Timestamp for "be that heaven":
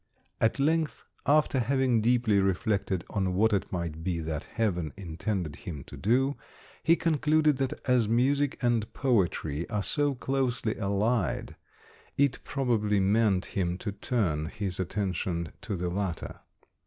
4.03-4.91